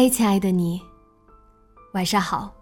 [0.00, 0.80] 嗨，亲爱的你，
[1.92, 2.54] 晚上好。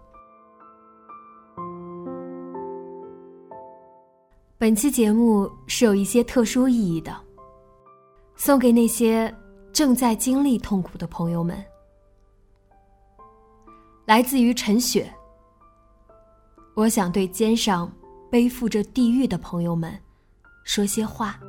[4.57, 7.15] 本期节目是有一些特殊意义的，
[8.35, 9.31] 送给那些
[9.71, 11.63] 正在经历痛苦的朋友们。
[14.05, 15.07] 来自于陈雪，
[16.73, 17.87] 我想对肩上
[18.31, 19.95] 背负着地狱的朋友们
[20.63, 21.39] 说些话。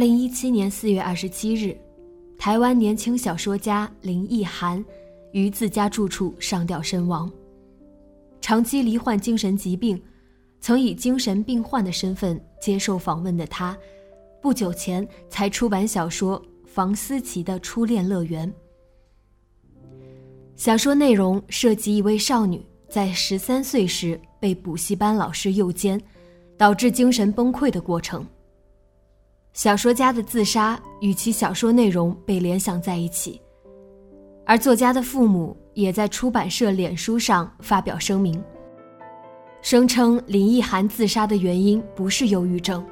[0.00, 1.76] 零一七年四月二十七日，
[2.38, 4.82] 台湾年轻小说家林奕涵
[5.32, 7.30] 于自家住处上吊身亡。
[8.40, 10.02] 长期罹患精神疾病，
[10.58, 13.76] 曾以精神病患的身份接受访问的他，
[14.40, 18.50] 不久前才出版小说《房思琪的初恋乐园》。
[20.56, 26.00] 小说内容涉及一位少女在十三岁时被补习班老师诱奸，
[26.56, 28.26] 导致精神崩溃的过程。
[29.52, 33.40] 小说家的自杀与其小说内容被联想在一起，
[34.46, 38.42] 而作家的父母也在出版社脸书上发表声明，
[39.60, 42.84] 声称林奕涵自杀的原因不是忧郁症，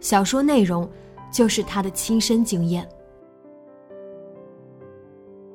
[0.00, 0.90] 小说内容
[1.30, 2.88] 就是他的亲身经验。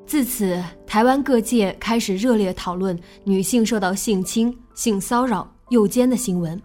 [0.06, 6.60] 自此，台湾各界开始热烈讨论女性受到性侵、性骚扰、诱奸的新闻，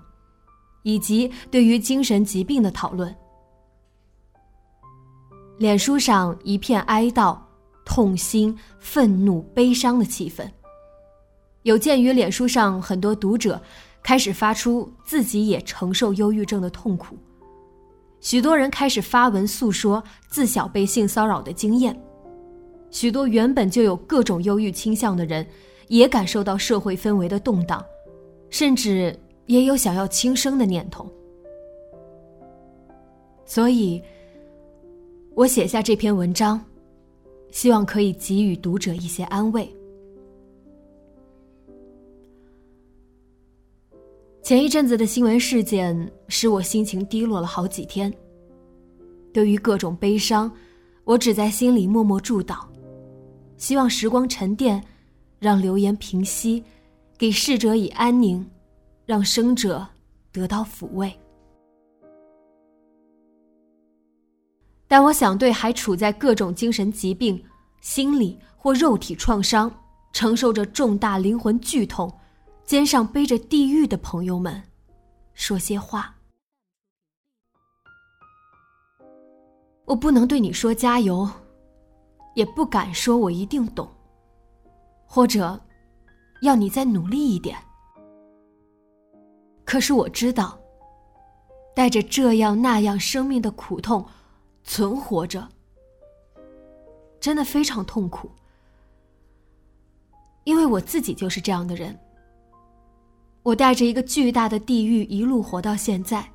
[0.84, 3.14] 以及对于精神疾病的讨论。
[5.58, 7.36] 脸书上一片哀悼、
[7.84, 10.48] 痛心、愤怒、悲伤的气氛。
[11.64, 13.60] 有鉴于脸书上很多读者
[14.04, 17.18] 开始发出自己也承受忧郁症的痛苦，
[18.22, 22.00] 许多人开始发文诉说自小被性骚扰的经验。
[22.92, 25.46] 许多原本就有各种忧郁倾向的人，
[25.88, 27.84] 也感受到社会氛围的动荡，
[28.52, 31.12] 甚至也有想要轻生的念头。
[33.44, 34.00] 所以。
[35.38, 36.60] 我写下这篇文章，
[37.52, 39.72] 希望可以给予读者一些安慰。
[44.42, 48.12] 前一阵子的新闻事件使我心情低落了好几天。
[49.32, 50.52] 对于各种悲伤，
[51.04, 52.66] 我只在心里默默祝祷，
[53.58, 54.84] 希望时光沉淀，
[55.38, 56.64] 让流言平息，
[57.16, 58.44] 给逝者以安宁，
[59.06, 59.88] 让生者
[60.32, 61.16] 得到抚慰。
[64.88, 67.44] 但我想对还处在各种精神疾病、
[67.82, 69.70] 心理或肉体创伤、
[70.14, 72.12] 承受着重大灵魂剧痛、
[72.64, 74.64] 肩上背着地狱的朋友们，
[75.34, 76.16] 说些话。
[79.86, 81.30] 我不能对你说加油，
[82.34, 83.90] 也不敢说我一定懂，
[85.06, 85.60] 或者
[86.42, 87.58] 要你再努力一点。
[89.66, 90.58] 可是我知道，
[91.76, 94.06] 带着这样那样生命的苦痛。
[94.68, 95.48] 存活着，
[97.22, 98.30] 真的非常痛苦，
[100.44, 101.98] 因为我自己就是这样的人。
[103.44, 106.30] 我带着一个巨大的地狱一路活到现在。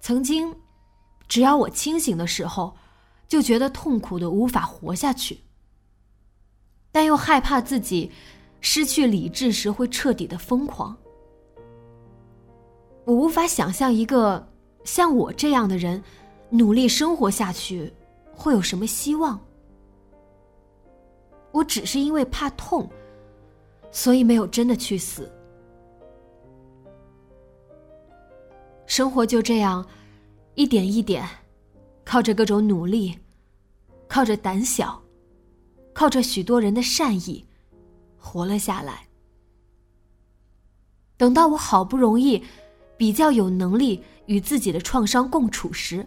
[0.00, 0.52] 曾经，
[1.28, 2.76] 只要我清醒的时候，
[3.28, 5.38] 就觉得痛苦的无法活下去，
[6.90, 8.10] 但又害怕自己
[8.60, 10.96] 失去理智时会彻底的疯狂。
[13.04, 14.52] 我无法想象一个
[14.82, 16.02] 像我这样的人。
[16.52, 17.90] 努力生活下去，
[18.36, 19.40] 会有什么希望？
[21.50, 22.86] 我只是因为怕痛，
[23.90, 25.32] 所以没有真的去死。
[28.84, 29.86] 生活就这样，
[30.54, 31.26] 一点一点，
[32.04, 33.18] 靠着各种努力，
[34.06, 35.02] 靠着胆小，
[35.94, 37.42] 靠着许多人的善意，
[38.18, 39.08] 活了下来。
[41.16, 42.42] 等到我好不容易
[42.98, 46.06] 比较有能力与自己的创伤共处时，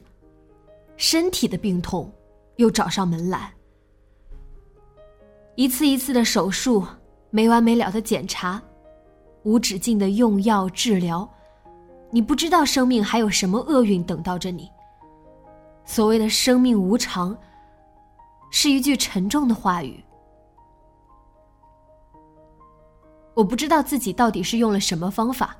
[0.97, 2.11] 身体的病痛
[2.55, 3.53] 又找上门来。
[5.55, 6.85] 一次一次的手术，
[7.29, 8.61] 没完没了的检查，
[9.43, 11.29] 无止境的用药治疗，
[12.11, 14.69] 你不知道生命还有什么厄运等到着你。
[15.85, 17.37] 所谓的生命无常，
[18.51, 20.03] 是一句沉重的话语。
[23.33, 25.55] 我不知道自己到底是用了什么方法。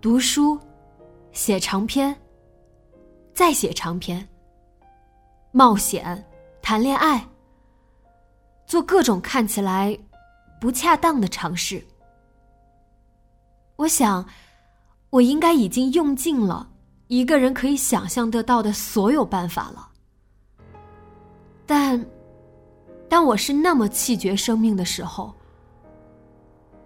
[0.00, 0.58] 读书，
[1.32, 2.14] 写长篇，
[3.40, 4.28] 再写长篇。
[5.50, 6.22] 冒险，
[6.60, 7.26] 谈恋爱。
[8.66, 9.98] 做各种看起来
[10.60, 11.82] 不恰当的尝试。
[13.76, 14.22] 我想，
[15.08, 16.68] 我应该已经用尽了
[17.06, 19.88] 一个人可以想象得到的所有办法了。
[21.64, 22.04] 但，
[23.08, 25.34] 当我是那么气绝生命的时候，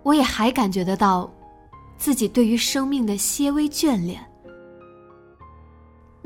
[0.04, 1.28] 我也还感觉得到
[1.98, 4.24] 自己对于生命的些微眷恋。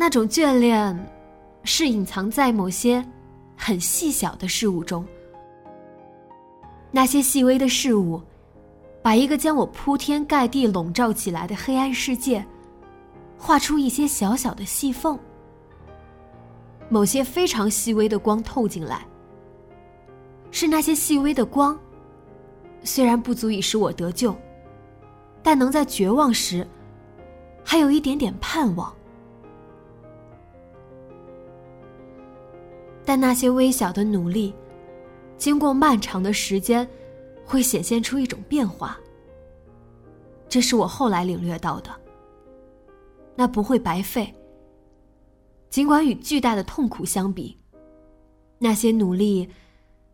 [0.00, 0.96] 那种眷恋，
[1.64, 3.04] 是隐藏在某些
[3.56, 5.04] 很细小的事物中。
[6.92, 8.22] 那些细微的事物，
[9.02, 12.46] 把一个将我铺天盖地笼罩起来的黑暗世界，
[13.36, 15.18] 画出一些小小的细缝。
[16.88, 19.04] 某些非常细微的光透进来，
[20.52, 21.76] 是那些细微的光，
[22.84, 24.32] 虽然不足以使我得救，
[25.42, 26.64] 但能在绝望时，
[27.64, 28.94] 还有一点点盼望。
[33.08, 34.54] 但那些微小的努力。
[35.38, 36.86] 经过漫长的时间，
[37.42, 39.00] 会显现出一种变化。
[40.46, 41.90] 这是我后来领略到的。
[43.34, 44.30] 那不会白费。
[45.70, 47.56] 尽管与巨大的痛苦相比，
[48.58, 49.48] 那些努力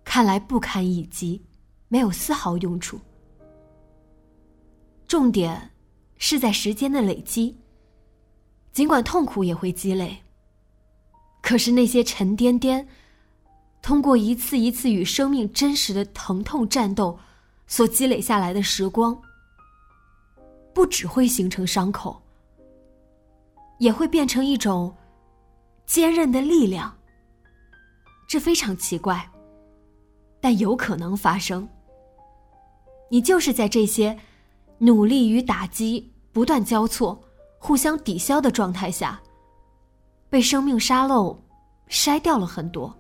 [0.05, 1.44] 看来不堪一击，
[1.88, 3.00] 没有丝毫用处。
[5.08, 5.73] 重点
[6.17, 7.58] 是在时间的累积。
[8.70, 10.17] 尽管痛苦也会积累，
[11.44, 12.88] 可是那些沉甸甸。
[13.82, 17.19] 通过一次一次与生命真实的疼痛战斗，
[17.67, 19.20] 所积累下来的时光，
[20.73, 22.23] 不只会形成伤口，
[23.79, 24.96] 也会变成一种
[25.85, 26.96] 坚韧的力量。
[28.26, 29.31] 这非常奇怪，
[30.41, 31.69] 但有可能发生。
[33.11, 34.19] 你就是在这些
[34.79, 37.23] 努力与打击不断交错、
[37.58, 39.20] 互相抵消的状态下，
[40.35, 41.41] 被生命沙漏
[41.89, 42.93] 筛掉了很多。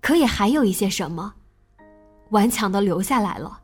[0.00, 1.34] 可也还有一些什么，
[2.30, 3.60] 顽强的留下来了。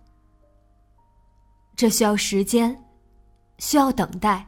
[1.75, 2.78] 这需要时间，
[3.56, 4.46] 需要等待，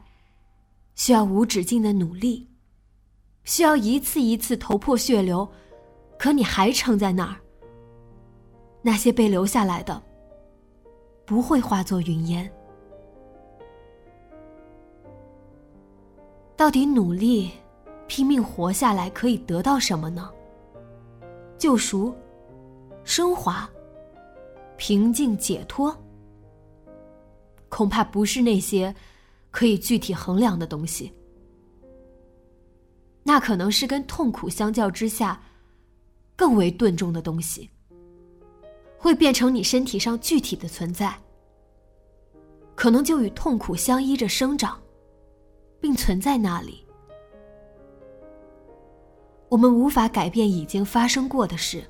[0.93, 2.47] 需要无止境的努力，
[3.45, 5.49] 需要一次一次头破血流，
[6.19, 7.35] 可你还撑在那儿。
[8.83, 9.99] 那些被留下来的，
[11.25, 12.47] 不会化作云烟。
[16.57, 17.51] 到底努力，
[18.07, 20.29] 拼命活下来，可以得到什么呢？
[21.55, 22.13] 救赎、
[23.03, 23.69] 升华、
[24.75, 25.95] 平静、解脱，
[27.69, 28.93] 恐怕不是那些
[29.51, 31.13] 可以具体衡量的东西。
[33.21, 35.39] 那可能是跟痛苦相较之下
[36.35, 37.69] 更为钝重的东西，
[38.97, 41.15] 会变成你身体上具体的存在，
[42.73, 44.79] 可能就与痛苦相依着生长，
[45.79, 46.85] 并存在那里。
[49.49, 51.83] 我们无法改变已经发生过的事，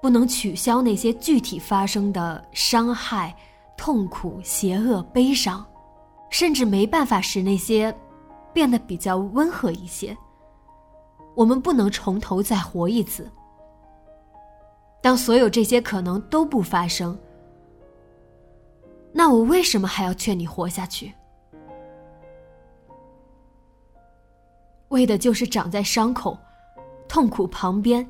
[0.00, 3.36] 不能取消那些具体发生的伤害、
[3.76, 5.64] 痛苦、邪恶、悲伤，
[6.30, 7.94] 甚至没办法使那些
[8.54, 10.16] 变得比较温和一些。
[11.36, 13.30] 我们不能从头再活一次。
[15.02, 17.18] 当所有这些可能都不发生，
[19.12, 21.12] 那我为什么还要劝你活下去？
[24.90, 26.38] 为的就是长在伤口、
[27.08, 28.06] 痛苦旁边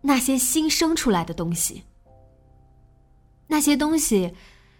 [0.00, 1.82] 那些新生出来的东西。
[3.46, 4.34] 那些东西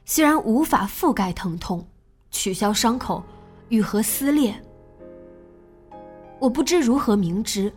[0.07, 1.87] 虽然无法覆盖疼痛、
[2.31, 3.23] 取消伤口、
[3.69, 4.55] 愈合撕裂，
[6.39, 7.71] 我不知如何明知，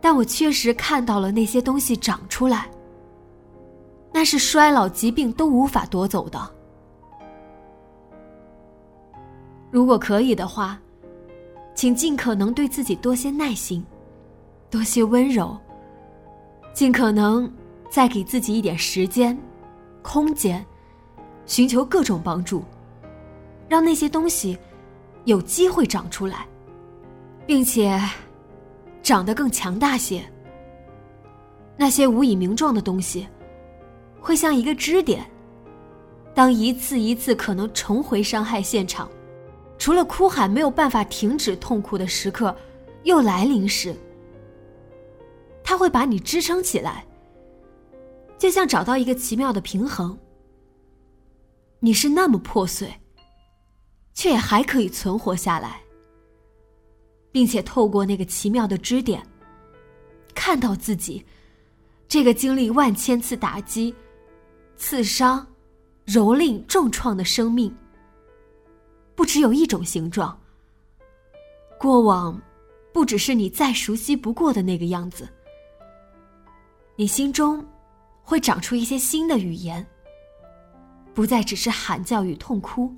[0.00, 2.68] 但我确实看到了那些东西长出来。
[4.12, 6.50] 那是衰老、疾病都无法夺走的。
[9.70, 10.76] 如果可以的话。
[11.80, 13.82] 请尽可能对自己多些耐心，
[14.68, 15.56] 多些温柔。
[16.74, 17.50] 尽可能
[17.88, 19.34] 再给自己一点时间、
[20.02, 20.62] 空间，
[21.46, 22.62] 寻求各种帮助，
[23.66, 24.58] 让那些东西
[25.24, 26.46] 有机会长出来，
[27.46, 27.98] 并且
[29.02, 30.22] 长得更强大些。
[31.78, 33.26] 那些无以名状的东西，
[34.20, 35.24] 会像一个支点，
[36.34, 39.08] 当一次一次可能重回伤害现场，
[39.80, 42.56] 除了哭喊没有办法停止痛苦的时刻
[43.02, 43.92] 又来临时，
[45.64, 47.04] 他会把你支撑起来，
[48.38, 50.16] 就像找到一个奇妙的平衡。
[51.80, 52.88] 你是那么破碎。
[54.12, 55.80] 却也还可以存活下来，
[57.32, 59.22] 并且透过那个奇妙的支点，
[60.34, 61.24] 看到自己
[62.06, 63.94] 这个经历万千次打击、
[64.76, 65.46] 刺伤、
[66.06, 67.74] 蹂躏、重创的生命，
[69.20, 70.34] 不只有一种形状。
[71.78, 72.40] 过往
[72.90, 75.28] 不只是你再熟悉不过的那个样子，
[76.96, 77.62] 你心中
[78.22, 79.86] 会长出一些新的语言，
[81.12, 82.90] 不再只是喊叫与痛哭。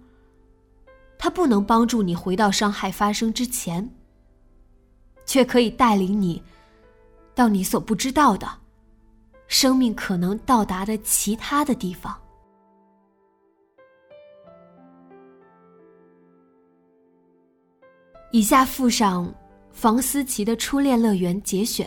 [1.19, 3.93] 它不能帮助你回到伤害发生之前，
[5.27, 6.41] 却可以带领你
[7.35, 8.49] 到你所不知道的
[9.49, 12.17] 生命可能到达的其他的地方。
[18.35, 19.31] 以下附上
[19.73, 21.87] 房思琪的初恋乐园节选。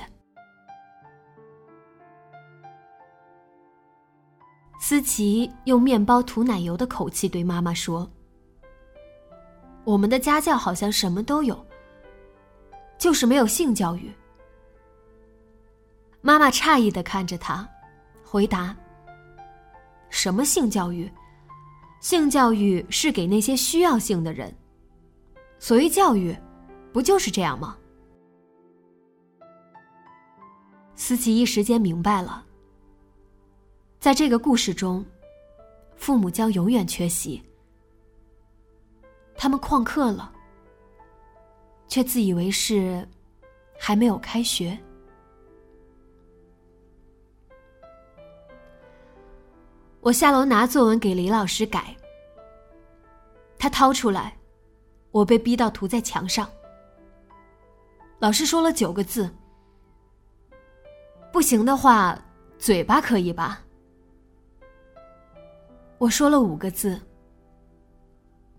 [4.79, 8.07] 思琪用面包涂奶油的口气对妈妈说。
[9.83, 11.65] 我们的家教好像什么都有，
[12.99, 14.11] 就是没有性教育。
[16.21, 17.67] 妈妈诧异的看着他，
[18.23, 18.75] 回答
[20.11, 21.11] ：“什么性教育？
[22.01, 24.55] 性教育是给那些需要性的人。
[25.65, 26.38] 所谓教育，
[26.93, 27.75] 不就是这样吗？”
[30.93, 32.45] 思琪一时间明白了，
[34.00, 35.03] 在这个故事中，
[35.95, 37.41] 父母将永远缺席。
[39.36, 40.31] 他们旷课了，
[41.88, 43.03] 却自以为是，
[43.79, 44.77] 还没有开学。
[50.00, 51.98] 我下楼拿作文给李老师改，
[53.57, 54.38] 他掏出来，
[55.15, 56.45] 我被逼到涂在墙上。
[58.19, 59.34] 老师说了九个字
[61.31, 62.22] ：“不行的话，
[62.60, 63.63] 嘴巴可以吧？”
[65.98, 67.01] 我说了五个字。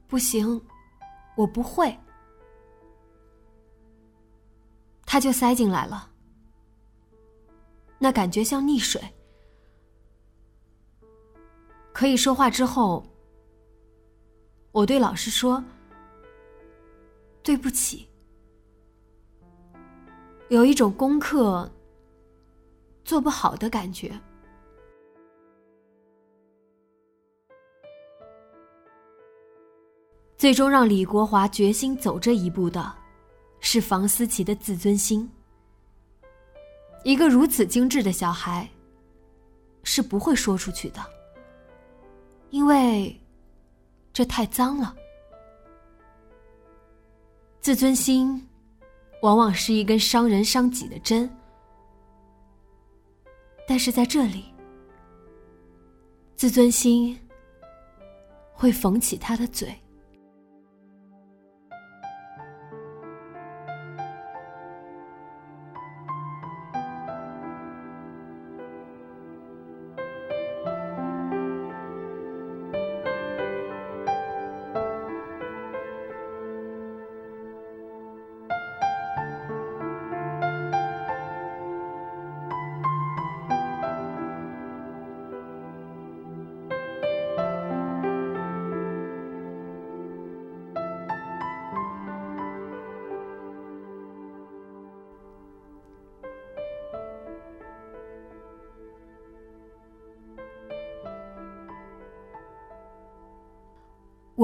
[0.09, 0.59] 不行，
[1.37, 1.95] 我不会。
[5.05, 6.11] 他就塞进来了，
[7.99, 9.03] 那感觉像溺水。
[11.93, 13.05] 可以说话之后，
[14.73, 15.63] 我对老师说
[17.47, 18.09] ：“对不起。”
[20.51, 21.71] 有一种功课
[23.05, 24.13] 做不好的感觉。
[30.37, 32.93] 最终让李国华决心走这一步的，
[33.61, 35.29] 是房思琪的自尊心。
[37.05, 38.69] 一个如此精致的小孩，
[39.85, 41.01] 是不会说出去的，
[42.51, 43.19] 因为
[44.13, 44.95] 这太脏了。
[47.67, 48.41] 自尊心，
[49.23, 51.29] 往往是一根伤人伤己的针，
[53.67, 54.45] 但是在这里，
[56.37, 57.19] 自尊心
[58.53, 59.75] 会缝起他的嘴。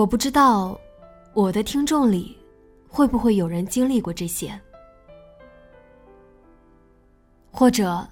[0.03, 0.77] 我不知道，
[1.33, 2.37] 我的听众里
[2.89, 4.61] 会不会有人经历过这些，
[7.53, 8.05] 或者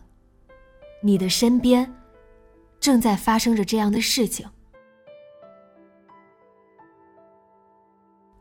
[1.02, 1.92] 你的身边
[2.78, 4.48] 正在发生着这样的事情。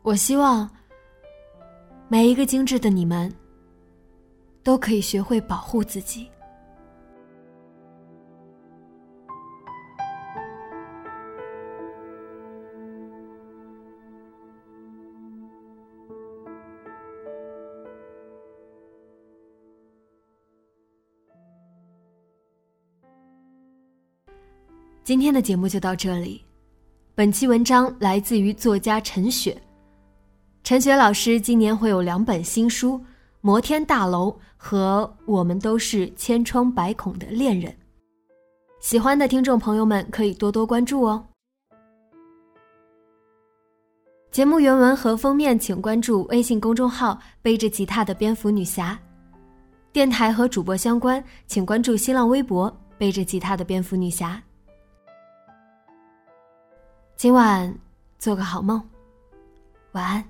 [0.02, 0.70] 我希望
[2.06, 3.34] 每一个精致的你们
[4.62, 6.30] 都可以学会保护自己。
[25.10, 26.40] 今天的节目就到这里。
[27.16, 29.60] 本期文章来自于作家陈雪。
[30.62, 32.92] 陈雪老师今年会有两本新书
[33.40, 37.72] 《摩天大楼》和《我们都是千疮百孔的恋人》，
[38.78, 41.26] 喜欢的听众朋友们可以多多关注哦。
[44.30, 48.96] 节目原文和封面请关注微信公众号“背着吉他的蝙蝠女侠”，
[49.92, 54.40] 电台和主播相关请关注新浪微博“背着吉他的蝙蝠女侠”。
[57.20, 57.78] 今晚
[58.18, 58.82] 做个好梦，
[59.92, 60.29] 晚安。